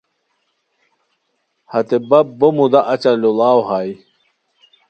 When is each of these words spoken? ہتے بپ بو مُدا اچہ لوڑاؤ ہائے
ہتے 1.71 1.97
بپ 2.09 2.27
بو 2.39 2.47
مُدا 2.57 2.81
اچہ 2.93 3.11
لوڑاؤ 3.21 3.59
ہائے 3.67 3.91